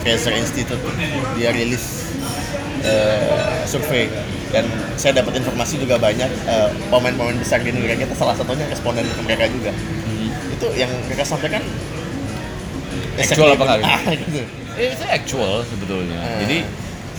[0.00, 0.80] Fraser Institute
[1.36, 2.16] dia rilis
[2.84, 4.08] eh, survei
[4.50, 4.64] dan
[4.98, 9.22] saya dapat informasi juga banyak eh, pemain-pemain besar di negara kita salah satunya responden ke
[9.22, 9.70] mereka juga
[10.50, 11.62] itu yang mereka sampaikan
[13.20, 13.84] Actual apa gitu?
[13.84, 14.40] Ah, gitu.
[14.80, 16.18] Eh, itu actual sebetulnya.
[16.24, 16.40] Hmm.
[16.46, 16.58] Jadi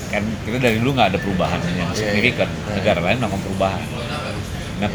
[0.10, 2.50] kan kita dari dulu nggak ada perubahan yang Iya, signifikan.
[2.50, 2.74] iya.
[2.82, 3.82] Negara lain melakukan perubahan.
[4.82, 4.90] Nah,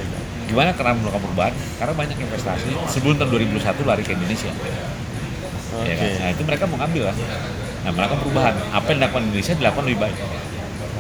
[0.51, 1.55] gimana karena melakukan perubahan?
[1.79, 4.51] Karena banyak investasi sebelum tahun 2001 lari ke Indonesia.
[4.51, 5.87] Oke.
[5.87, 6.09] Ya kan?
[6.11, 7.17] Nah, itu mereka mau ngambil kan.
[7.87, 8.55] Nah, melakukan perubahan.
[8.75, 10.17] Apa yang dilakukan Indonesia dilakukan lebih baik.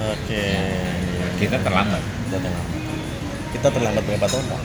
[0.06, 0.44] Oke.
[1.36, 2.02] Kita terlambat.
[2.02, 2.72] Kita terlambat.
[3.52, 4.60] Kita terlambat berapa tahun pak?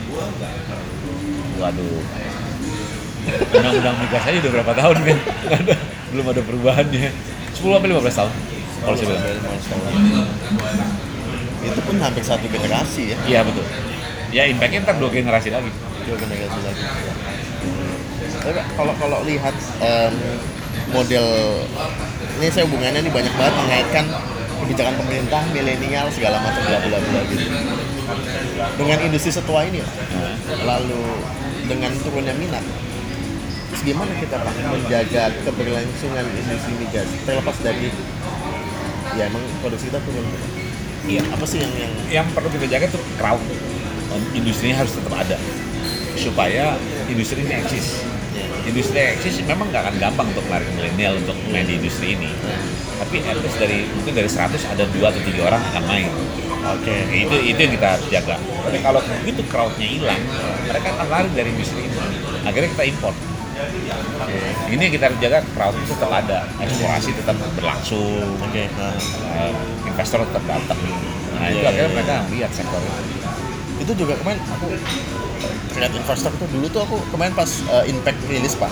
[1.60, 2.02] Waduh.
[3.54, 5.18] Undang-undang migas aja udah berapa tahun kan?
[6.10, 7.08] Belum ada perubahannya.
[7.54, 8.32] 10 sampai 15 tahun.
[8.82, 9.24] Kalau saya bilang.
[11.62, 13.18] Itu pun hampir satu generasi ya.
[13.28, 13.66] Iya betul.
[14.34, 15.70] Ya impactnya ntar dua generasi lagi.
[16.02, 16.82] dua generasi lagi.
[18.42, 20.14] Tapi kalau kalau lihat em,
[20.90, 21.26] model
[22.42, 24.04] ini saya hubungannya ini banyak banget mengaitkan
[24.72, 27.44] kebijakan pemerintah milenial segala macam bla bla bla gitu.
[28.80, 29.92] Dengan industri setua ini, Pak.
[30.64, 31.04] lalu
[31.68, 32.64] dengan turunnya minat,
[33.84, 37.92] gimana kita pak menjaga keberlangsungan industri migas terlepas dari
[39.12, 40.24] ya emang produksi kita turun.
[41.02, 41.20] Iya.
[41.34, 43.42] apa sih yang yang yang perlu kita jaga tuh crowd
[44.32, 45.36] industrinya harus tetap ada
[46.16, 46.78] supaya
[47.10, 48.06] industri ini eksis
[48.70, 52.30] industri eksis memang nggak akan gampang untuk menarik milenial untuk main di industri ini
[53.02, 56.06] tapi at least dari mungkin dari 100 ada dua atau tiga orang akan main.
[56.78, 56.94] Oke.
[57.10, 58.36] Itu itu yang kita jaga.
[58.38, 60.22] Tapi kalau begitu crowdnya hilang
[60.70, 61.98] mereka akan lari dari industri ini.
[62.46, 63.16] Akhirnya kita import.
[64.70, 66.46] Ini yang kita harus jaga crowd itu tetap ada.
[66.62, 68.38] Eksplorasi tetap berlangsung.
[68.38, 68.70] Oke.
[68.78, 68.94] Nah.
[68.94, 69.52] eh,
[69.90, 70.78] investor tetap datang.
[71.34, 71.96] Nah itu Iya, akhirnya iya.
[71.98, 73.02] mereka lihat sektor itu.
[73.82, 74.66] Itu juga kemarin aku
[75.74, 78.70] lihat investor itu dulu tuh aku kemarin pas uh, impact rilis pak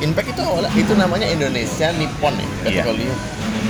[0.00, 2.82] impact itu awalnya itu namanya Indonesia Nippon ya Iya.
[2.82, 3.18] petroleum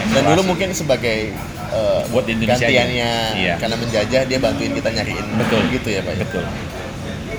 [0.09, 1.33] dan dulu mungkin sebagai
[1.69, 3.37] uh, Buat Indonesia gantiannya aja.
[3.37, 3.55] Iya.
[3.57, 5.61] karena menjajah dia bantuin kita nyariin Betul.
[5.71, 6.19] gitu ya pak ya?
[6.23, 6.45] betul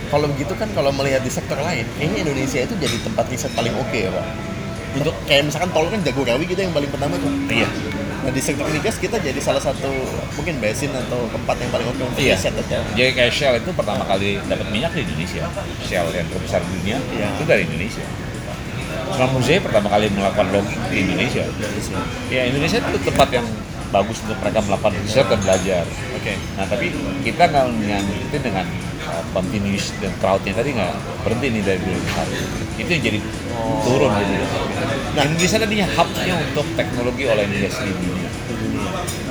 [0.09, 3.73] kalau begitu kan kalau melihat di sektor lain ini Indonesia itu jadi tempat riset paling
[3.73, 4.25] oke ya pak
[4.91, 7.69] untuk kayak misalkan tol kan Jagorawi gitu yang paling pertama tuh iya
[8.19, 9.87] nah di sektor migas kita jadi salah satu
[10.35, 12.35] mungkin basin atau tempat yang paling oke untuk Iya.
[12.35, 15.45] riset atau jadi kayak Shell itu pertama kali dapat minyak di Indonesia
[15.79, 17.27] Shell yang terbesar di dunia Iya.
[17.31, 18.03] itu dari Indonesia
[19.19, 21.43] Schlumberger pertama kali melakukan logging di Indonesia
[22.31, 23.47] ya Indonesia itu tempat yang
[23.91, 25.83] bagus untuk mereka melakukan riset dan belajar
[26.15, 26.87] oke Nah tapi
[27.27, 27.67] kita nggak
[28.31, 28.63] itu dengan
[29.11, 30.93] uh, continuous dan crowdnya tadi nggak
[31.27, 32.79] berhenti nih dari 2001.
[32.79, 33.19] Itu yang jadi
[33.59, 33.83] Oh.
[33.83, 34.45] turun gitu.
[35.19, 35.23] Nah.
[35.27, 38.28] Indonesia tadinya hubnya untuk teknologi oleh Indonesia di dunia.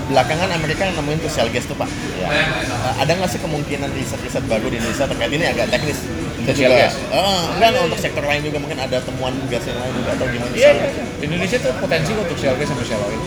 [0.08, 1.86] Belakangan Amerika yang nemuin tuh shale gas tuh pak
[2.18, 2.26] Ya.
[2.26, 6.02] Uh, ada nggak sih kemungkinan riset-riset baru di Indonesia terkait ini agak teknis
[6.34, 6.94] Untuk juga- gas?
[6.98, 10.52] Eh, enggak untuk sektor lain juga mungkin ada temuan gas yang lain juga atau gimana
[10.52, 11.04] Iya, iya, iya.
[11.20, 13.20] Indonesia tuh potensi untuk shale gas sama shale oil.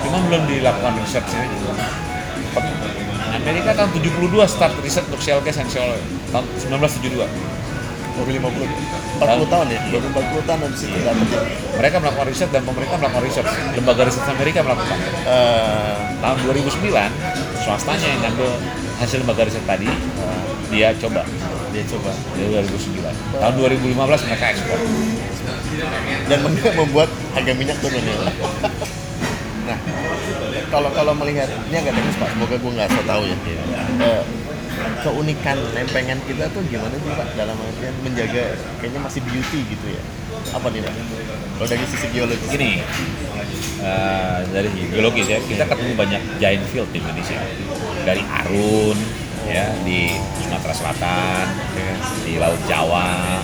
[0.00, 1.44] Cuma belum dilakukan researchnya.
[3.34, 6.02] Amerika tahun 72 start riset untuk shale gas dan shale oil.
[6.30, 7.28] Tahun 1972.
[8.14, 9.80] Baru 50 40 tahun ya?
[9.90, 11.40] Baru 40 tahun dari situ dapet ya
[11.74, 13.46] Mereka melakukan riset dan pemerintah melakukan riset.
[13.74, 14.98] Lembaga riset Amerika melakukan.
[15.26, 17.10] Eh, tahun 2009
[17.64, 18.50] swastanya yang ngambil
[18.98, 19.88] hasil lembaga riset tadi
[20.70, 21.22] dia coba.
[21.70, 22.10] Dia coba.
[22.34, 24.78] Dari 2009 tahun 2015 mereka ekspor.
[26.24, 28.14] Dan mem- membuat harga minyak turun ya.
[29.64, 29.78] Nah
[30.70, 32.28] kalau kalau melihat ini agak teknis pak.
[32.34, 33.36] Semoga gue nggak so tahu ya.
[34.02, 34.22] Eh,
[35.02, 37.28] keunikan lempengan kita tuh gimana sih pak?
[37.36, 38.44] Dalam artian menjaga
[38.80, 40.02] kayaknya masih beauty gitu ya.
[40.52, 40.94] Apa nih pak?
[41.54, 42.48] Kalau dari sisi geologis?
[42.50, 42.82] Gini
[43.84, 47.38] eh, dari geologis ya kita ketemu banyak giant field di Indonesia.
[48.04, 48.98] Dari Arun
[49.44, 51.44] ya di Sumatera Selatan
[52.24, 53.40] di Laut Jawa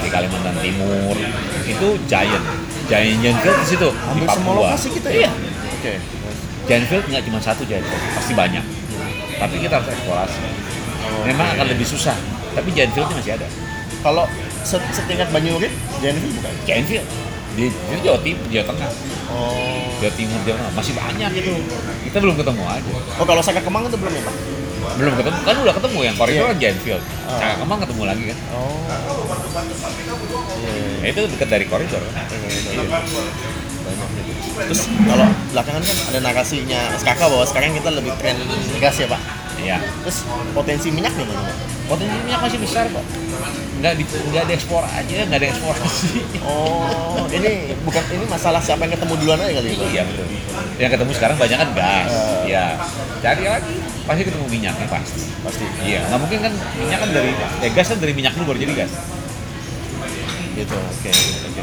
[0.00, 1.14] di Kalimantan Timur.
[1.68, 2.44] Itu giant.
[2.88, 4.66] Giant giant field di situ di semua Papua.
[4.74, 5.28] lokasi kita iya.
[5.28, 5.32] Ya
[5.76, 5.92] oke.
[6.66, 8.04] Giant field nggak cuma satu giant field.
[8.16, 8.79] Pasti banyak
[9.40, 10.38] tapi kita harus eksplorasi.
[11.24, 12.14] Memang akan lebih susah
[12.52, 13.46] tapi giant fieldnya masih ada.
[14.00, 14.24] Kalau
[14.62, 16.52] se- setingkat Banyurit itu bukan?
[16.64, 17.06] Giant field.
[17.50, 18.90] Di, di Jawa Timur Jawa Tengah.
[19.32, 19.90] Oh.
[19.98, 20.72] Jawa Timur Jawa Tengah.
[20.76, 21.52] Masih banyak itu.
[22.06, 22.90] Kita belum ketemu aja.
[23.18, 24.34] Oh kalau Saka Kemang itu belum ya pak?
[24.96, 25.36] Belum ketemu.
[25.44, 26.50] Kan udah ketemu yang koridor Iya.
[26.52, 27.02] kan giant field.
[27.26, 27.38] Ah.
[27.38, 28.38] Caka Kemang ketemu lagi kan?
[28.54, 28.80] Oh.
[30.60, 32.24] Iya iya, ya, itu dekat dari koridor kan?
[32.28, 32.82] Iya.
[32.86, 33.59] banyak gitu.
[34.60, 38.36] Terus kalau belakangan kan ada narasinya SKK bahwa sekarang kita lebih tren
[38.76, 39.20] gas ya pak.
[39.56, 41.56] iya Terus potensi minyak di mana pak?
[41.84, 43.02] potensi minyak masih besar kok
[43.82, 48.94] nggak di nggak diekspor aja nggak ada eksplorasi Oh ini bukan ini masalah siapa yang
[48.94, 49.88] ketemu duluan aja kali ya pak?
[49.90, 50.26] iya betul
[50.78, 52.42] yang ketemu sekarang banyak kan gas Eh.
[52.46, 52.64] ya
[53.18, 53.74] cari lagi
[54.06, 55.64] pasti ketemu minyaknya pasti Pasti.
[55.82, 58.74] iya nggak mungkin kan minyak kan dari eh, gas kan dari minyak dulu baru jadi
[58.86, 58.92] gas
[60.50, 60.76] Gitu.
[60.76, 61.62] Oke oke.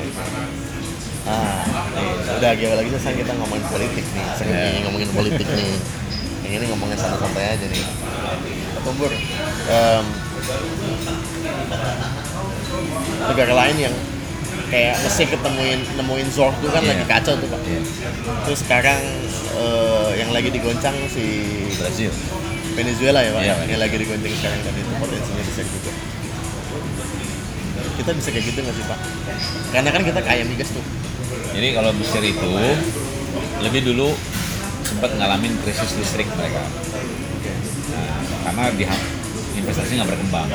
[1.27, 1.59] Ah,
[1.91, 4.25] nih, udah agak lagi sekarang kita ngomongin politik nih.
[4.33, 4.69] Sekarang Iya.
[4.71, 5.71] ini ngomongin politik nih.
[6.47, 7.83] Yang ini ngomongin santai-santai aja nih.
[8.81, 9.11] Tumbur.
[9.67, 10.05] em,
[13.27, 13.95] negara lain yang
[14.67, 16.95] kayak mesti ketemuin nemuin Zorg tuh kan Iya.
[16.95, 17.61] lagi kacau tuh pak.
[18.47, 19.01] Terus sekarang
[19.57, 21.25] eh, yang lagi digoncang si
[21.75, 22.11] Brazil
[22.77, 25.91] Venezuela ya pak, Iya, yang lagi digoncang sekarang dan itu potensinya bisa juga.
[27.97, 28.99] Kita bisa kayak gitu nggak sih pak?
[29.73, 30.83] Karena kan kita kaya migas tuh.
[31.57, 32.53] Jadi kalau Mesir itu
[33.65, 34.13] lebih dulu
[34.85, 36.61] sempat ngalamin krisis listrik mereka.
[37.97, 38.85] Nah, karena di
[39.57, 40.45] investasi nggak berkembang.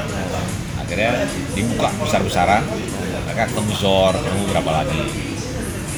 [0.79, 1.27] Akhirnya
[1.59, 2.63] dibuka besar-besaran,
[3.27, 5.03] mereka ketemu Zor, ketemu berapa lagi.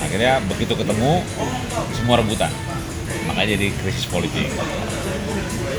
[0.01, 1.21] Akhirnya begitu ketemu,
[1.93, 2.49] semua rebutan.
[3.29, 4.49] Makanya jadi krisis politik.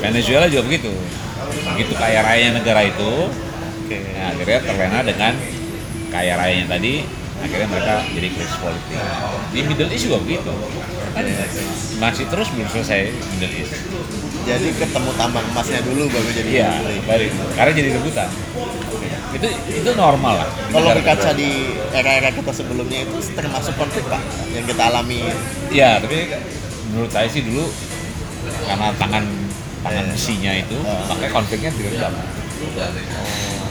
[0.06, 0.94] Venezuela juga begitu.
[1.74, 3.26] Begitu kaya raya negara itu.
[3.90, 5.32] Nah, akhirnya terlena dengan
[6.14, 7.02] kaya rayanya tadi,
[7.36, 8.96] akhirnya mereka jadi krisis politik.
[9.52, 10.52] Di Middle East juga begitu.
[11.96, 13.72] masih terus belum selesai Middle East.
[14.46, 16.70] Jadi ketemu tambang emasnya dulu baru jadi Iya,
[17.02, 17.24] baru
[17.56, 18.28] karena jadi rebutan.
[19.34, 20.48] Itu itu normal lah.
[20.70, 21.50] Kalau berkaca di
[21.90, 24.22] era-era kita sebelumnya itu termasuk konflik pak
[24.52, 25.24] yang kita alami.
[25.68, 26.30] Iya, tapi
[26.92, 27.66] menurut saya sih dulu
[28.64, 29.24] karena tangan
[29.82, 30.12] tangan Iya.
[30.14, 31.10] besinya itu, Ah.
[31.10, 32.12] makanya konfliknya tidak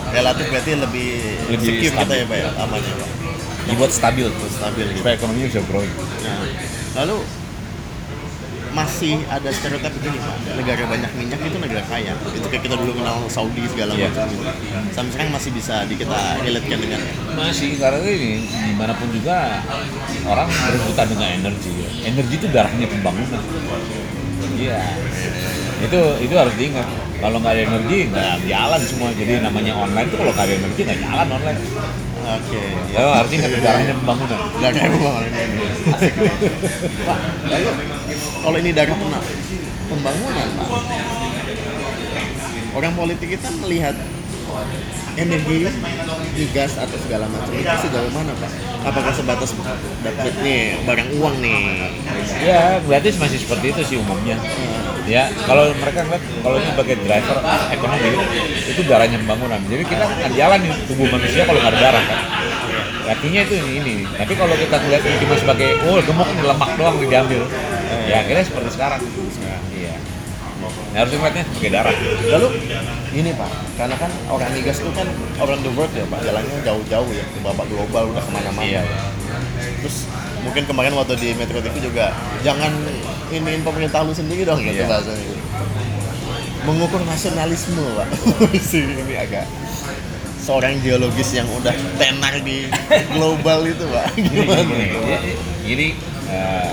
[0.05, 1.09] Relatif berarti lebih,
[1.51, 2.19] Lebih secure kita stabil.
[2.19, 3.09] ya pak ya amannya pak.
[3.65, 4.97] Dibuat stabil Stabil gitu.
[4.99, 5.93] supaya ekonominya bisa growing.
[6.21, 6.41] Nah,
[6.95, 7.17] lalu
[8.75, 12.91] masih ada stereotip begini pak negara banyak minyak itu negara kaya itu kayak kita dulu
[12.91, 14.11] kenal Saudi segala Iya.
[14.11, 14.43] macam gitu
[14.91, 16.99] sampai sekarang masih bisa di kita relatekan dengan
[17.39, 19.63] Masih karena ini di mana pun juga
[20.27, 21.71] orang berebutan dengan energi.
[21.71, 21.89] ya.
[22.05, 23.41] Energi itu darahnya pembangunan.
[24.55, 24.79] Iya.
[25.79, 26.87] Itu itu harus diingat.
[27.15, 29.09] Kalau nggak ada energi nggak jalan semua.
[29.11, 31.59] Jadi namanya online itu kalau nggak ada energi nggak jalan online.
[32.25, 34.39] Oke Ya harus ingat darahnya pembangunan.
[34.57, 35.29] nggak kayak pembangunan.
[35.29, 35.61] Ini
[37.05, 37.69] pak lalu
[38.41, 39.25] kalau ini pena-
[39.85, 40.67] pembangunan pak
[42.75, 43.95] orang politik kita melihat
[45.15, 45.63] energi
[46.35, 48.51] migas atau segala macam itu sejauh mana pak?
[48.83, 49.55] Apakah sebatas
[50.03, 51.63] dapat nih barang uang nih?
[52.43, 54.35] Ya berarti masih seperti itu sih umumnya.
[55.05, 57.37] Ya kalau mereka ngeliat kalau ini sebagai driver
[57.69, 58.09] ekonomi
[58.65, 59.61] itu darahnya pembangunan.
[59.69, 62.19] Jadi kita nggak jalan nih tubuh manusia kalau nggak ada darah kan.
[63.05, 63.93] Artinya itu ini, ini.
[64.17, 67.41] Tapi kalau kita melihat ini cuma sebagai oh gemuk nih lemak doang diambil.
[68.09, 69.01] Ya akhirnya seperti sekarang.
[69.77, 69.93] Iya.
[70.65, 71.95] Nah, harus ngeliatnya sebagai darah.
[72.25, 72.47] Lalu
[73.13, 75.05] ini Pak, karena kan orang migas itu kan
[75.37, 78.65] orang the world ya Pak, jalannya jauh-jauh ya, ke babak global udah ke mana-mana.
[78.65, 78.81] Iya.
[79.83, 80.09] Terus
[80.45, 82.69] mungkin kemarin waktu di Metro TV juga, jangan
[83.27, 84.87] iniin pemerintah lu sendiri dong gitu Iya.
[84.87, 85.35] bahasanya.
[86.63, 88.07] Mengukur nasionalisme Pak,
[88.73, 89.45] ini agak
[90.39, 92.69] seorang geologis yang udah tenar di
[93.11, 94.05] global itu Pak.
[94.15, 94.61] Gini, Gimana?
[94.63, 94.85] gini,
[95.63, 95.87] gini.
[96.25, 96.71] Eh,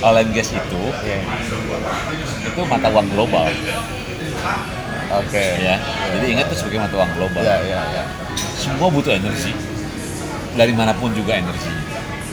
[0.00, 1.20] oil and gas itu Iya.
[2.44, 3.48] itu mata uang global.
[5.10, 5.40] Oke.
[5.58, 5.80] ya
[6.12, 8.04] jadi ingat itu sebagai mata uang global Ya, ya, ya.
[8.54, 9.56] semua butuh energi
[10.58, 11.70] dari mana pun juga energi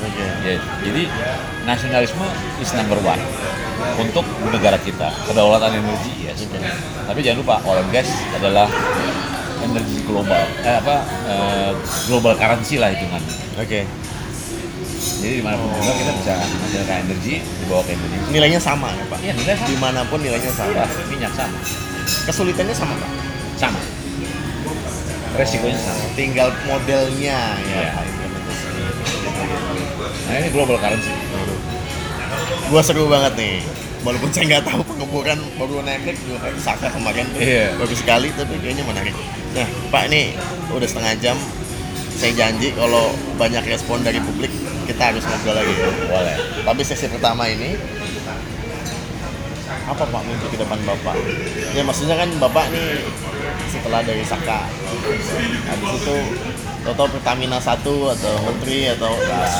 [0.01, 0.25] Oke.
[0.41, 1.03] ya, jadi
[1.63, 2.25] nasionalisme
[2.57, 3.21] is number one
[4.01, 6.49] untuk negara kita kedaulatan energi yes
[7.05, 8.65] tapi jangan lupa oil and gas adalah
[9.61, 10.95] energi global eh, apa
[11.29, 11.71] eh,
[12.09, 13.85] global currency lah hitungannya Oke.
[15.21, 19.05] jadi di mana pun juga kita bisa menghasilkan energi dibawa ke Indonesia Nilainya sama ya
[19.05, 19.19] Pak.
[19.21, 20.73] iya nilai sama Di mana pun nilainya sama.
[20.73, 21.57] Ya, minyak sama
[22.25, 23.09] Kesulitannya sama Pak.
[23.55, 23.79] sama
[25.35, 27.91] resikonya sama tinggal modelnya ya.
[27.91, 28.14] Iya.
[30.25, 31.13] Nah ini global currency
[32.65, 33.61] Gua seru banget nih.
[34.01, 37.77] Walaupun saya nggak tahu pengemburan baru naik juga kayak Saka kemarin tuh Iya.
[37.77, 39.13] bagus sekali tapi kayaknya menarik.
[39.53, 40.33] Nah Pak ini
[40.73, 41.37] udah setengah jam.
[42.15, 44.49] Saya janji kalau banyak respon dari publik
[44.89, 45.73] kita harus ngobrol lagi.
[46.05, 47.77] boleh Tapi sesi pertama ini
[49.85, 51.17] apa Pak mimpi ke depan Bapak?
[51.73, 53.05] Ya maksudnya kan Bapak nih
[53.69, 54.65] setelah dari Saka
[55.65, 56.17] habis itu
[56.85, 59.09] atau Pertamina satu atau menteri atau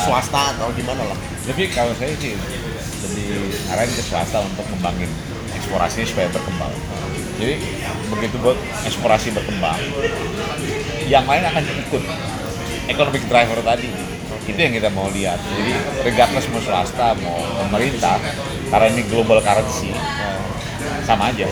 [0.06, 2.38] swasta atau gimana lah Tapi kalau saya sih
[3.06, 5.10] lebih arahin ke swasta untuk membangin
[5.54, 6.74] eksplorasinya supaya berkembang.
[7.36, 7.56] Jadi
[8.14, 8.58] begitu buat
[8.88, 9.82] eksplorasi berkembang,
[11.10, 12.04] yang lain akan ikut
[12.88, 13.90] economic driver tadi.
[14.46, 15.42] Itu yang kita mau lihat.
[15.42, 15.74] Jadi
[16.06, 18.22] regardless mau swasta mau pemerintah,
[18.70, 19.92] karena ini global currency,
[21.04, 21.50] sama aja.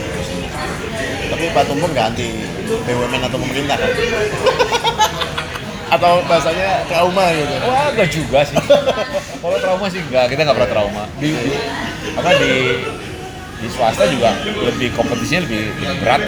[1.34, 2.30] tapi Pak Tumbur nggak anti
[2.86, 3.90] BUMN atau pemerintah kan?
[5.94, 8.58] atau bahasanya trauma gitu Wah, enggak juga sih.
[9.38, 11.04] Kalau trauma sih enggak, kita nggak pernah trauma.
[11.18, 11.52] Di, di
[12.14, 12.54] apa di
[13.58, 16.20] di swasta juga lebih kompetisinya lebih, lebih berat.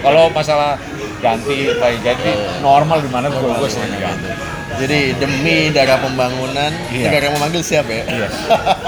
[0.00, 0.80] Kalau masalah
[1.18, 4.30] ganti, pakai ganti normal di mana gue gue sering ganti.
[4.72, 7.12] jadi demi darah pembangunan Iya.
[7.12, 8.28] negara yang memanggil siap ya Iya.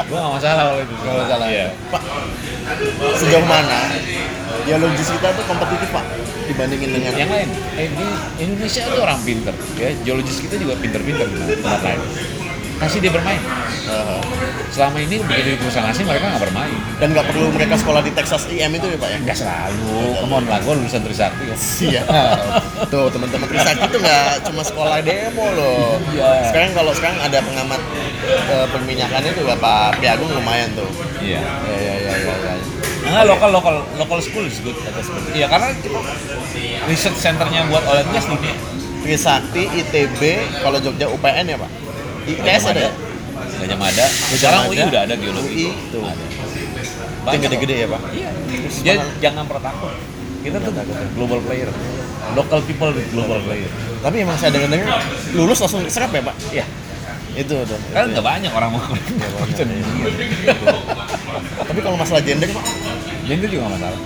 [0.08, 0.94] Gue nggak masalah kalau itu.
[0.96, 1.46] Nggak masalah.
[1.46, 1.66] Iya.
[1.92, 2.02] Pak
[3.20, 3.80] sejauh mana
[4.62, 6.04] geologis kita tuh kompetitif Pak
[6.44, 8.06] dibandingin dengan Yang lain, eh, ini
[8.38, 9.90] Indonesia itu orang pinter, ya.
[10.00, 12.00] Geologis kita juga pinter-pinter di tempat lain.
[12.74, 13.38] Kasih dia bermain.
[13.84, 14.20] Eh,
[14.68, 16.74] Selama ini begitu di perusahaan asing mereka nggak bermain.
[16.98, 19.94] dan nggak perlu mereka sekolah di Texas IM itu ya Pak ya Nggak selalu.
[20.18, 21.42] Come on lah, gue lulusan Trisakti.
[21.46, 21.54] kok.
[21.54, 22.06] Siap.
[22.92, 26.02] Tuh teman-teman Trisakti itu nggak cuma sekolah demo loh.
[26.10, 26.50] Iya.
[26.50, 27.80] Sekarang kalau sekarang ada pengamat
[28.26, 30.90] eh, perminyakannya tuh ya Pak Priagung lumayan tuh.
[31.22, 31.38] Iya.
[31.38, 32.03] Ya ya ya ya.
[33.14, 33.22] Ya.
[33.22, 34.74] Nah, lokal lokal lokal school is good.
[35.31, 35.98] Iya, karena kita
[36.90, 38.55] research centernya buat and gas dunia.
[39.05, 40.20] Trisakti, ITB,
[40.64, 41.70] kalau Jogja UPN ya Pak.
[42.24, 42.92] ITS ada ya?
[43.61, 44.07] Gajah Mada.
[44.09, 45.68] Sekarang UI Mada, udah ada geologi.
[45.92, 46.09] UI.
[46.09, 47.33] Ada.
[47.37, 48.00] Yang gede-gede ya Pak.
[48.16, 48.31] Iya.
[48.81, 49.92] Dia jangan pernah takut.
[50.40, 50.72] Kita tuh
[51.16, 51.68] global player.
[52.33, 53.68] Local people with global player.
[54.00, 55.00] Tapi emang saya dengar-dengar
[55.37, 56.37] lulus langsung serap ya Pak.
[56.48, 56.64] Iya.
[57.37, 57.79] Itu udah.
[57.92, 58.81] Kan nggak banyak orang mau
[59.44, 59.68] merchant.
[61.64, 62.64] Tapi kalau masalah gender Pak,
[63.24, 63.98] Gender juga masalah.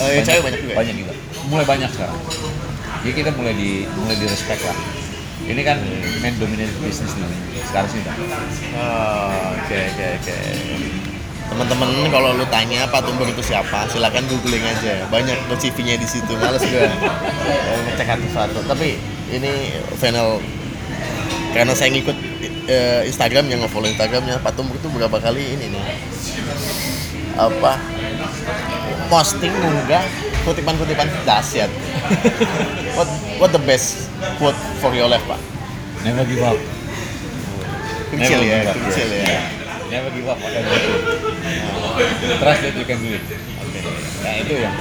[0.00, 0.72] eh, yang cewek banyak juga.
[0.72, 0.76] ya?
[0.78, 1.12] Banyak juga.
[1.50, 2.18] Mulai banyak sekarang.
[3.00, 4.76] Jadi kita mulai di mulai di respect lah.
[5.40, 5.78] Ini kan
[6.22, 7.26] main dominated business nih.
[7.66, 8.14] Sekarang sih udah.
[8.78, 10.36] Oh, Oke oke oke.
[11.50, 15.02] Teman-teman kalau lu tanya Pak Tumbur itu siapa, silakan googling aja.
[15.10, 16.30] Banyak CV-nya di situ.
[16.38, 16.86] Males gue
[17.90, 18.70] ngecek satu-satu.
[18.70, 18.94] Tapi
[19.34, 20.38] ini final
[21.50, 22.14] karena saya ngikut
[22.70, 25.82] eh, Instagram yang nge-follow Instagramnya Pak Tumbur itu berapa kali ini nih
[27.34, 27.78] apa
[29.10, 30.04] posting ngunggah
[30.46, 31.70] kutipan-kutipan dahsyat.
[32.96, 33.08] what
[33.42, 35.40] what the best quote for your life Pak?
[36.06, 36.56] Never give up.
[38.10, 39.26] Kecil Never ya, up, kecil yeah.
[39.28, 39.40] ya.
[39.90, 40.38] Never give up.
[40.38, 42.38] whatever you do.
[42.40, 43.24] Trust that you can do it.
[44.22, 44.74] Nah itu yang.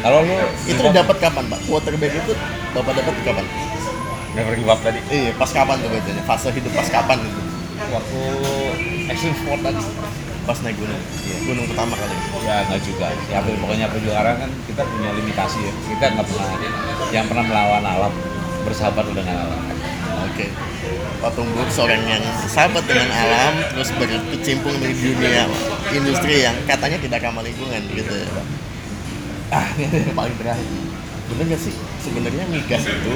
[0.00, 0.32] Kalau lu
[0.64, 1.60] Itu dapat kapan Pak?
[1.68, 2.32] Quarterback itu
[2.72, 3.44] Bapak dapat kapan?
[4.34, 5.00] never give up tadi.
[5.10, 6.22] Iya, pas kapan tuh biasanya?
[6.22, 7.40] Fase hidup pas kapan itu?
[7.90, 8.20] Waktu
[9.10, 9.82] extreme sport tadi.
[10.50, 11.02] Pas naik gunung.
[11.46, 12.10] Gunung pertama kali.
[12.42, 13.06] Ya nggak juga.
[13.30, 15.72] Ya pokoknya perjuangan kan kita punya limitasi ya.
[15.94, 16.50] Kita nggak pernah
[17.14, 18.10] yang pernah melawan alam
[18.66, 19.62] bersahabat dengan alam.
[20.26, 20.50] Oke.
[21.22, 25.46] Pak Tumbuk seorang yang sahabat dengan alam, terus berkecimpung di dunia
[25.94, 28.42] industri yang katanya tidak ramah lingkungan gitu ya.
[29.54, 30.66] Ah, ini yang paling terakhir.
[31.30, 31.74] Bener nggak sih?
[32.02, 33.14] Sebenarnya migas itu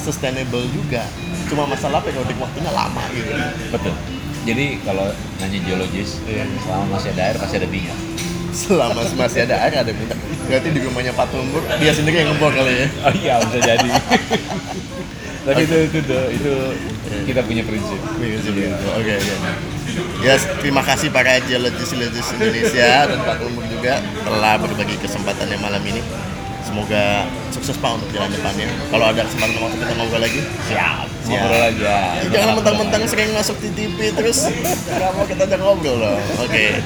[0.00, 1.04] sustainable juga.
[1.44, 3.36] Cuma masalah periodik waktunya lama gitu.
[3.68, 4.19] Betul.
[4.40, 6.48] Jadi kalau nanya geologis, Iya.
[6.64, 7.98] selama masih ada air pasti ada minyak.
[8.50, 10.18] Selama masih ada air ada minyak.
[10.48, 12.86] Berarti di rumahnya Pak Tumbuk dia sendiri yang ngebor kali ya.
[13.04, 13.88] Oh iya bisa jadi.
[15.46, 16.52] Tapi itu itu itu, itu
[17.24, 17.96] kita punya prinsip.
[17.96, 18.36] Oke,
[18.96, 19.14] oke.
[20.20, 26.02] Ya, terima kasih para geologis-geologis Indonesia dan Pak Tumbuk juga telah berbagi kesempatannya malam ini.
[26.70, 28.70] Semoga sukses Pak untuk jalan depannya.
[28.94, 31.06] Kalau ada kesempatan waktu kita ngobrol lagi, Siap.
[31.26, 31.34] Siap.
[31.34, 31.94] Ngobrol aja.
[32.30, 34.46] jangan mentang-mentang sering masuk di TV terus
[34.86, 36.18] nggak mau kita ngobrol loh.
[36.46, 36.78] Oke.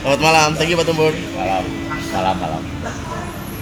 [0.00, 1.16] Selamat malam, thank you Pak Tumbuk.
[1.32, 1.64] Malam,
[2.12, 3.09] malam, malam.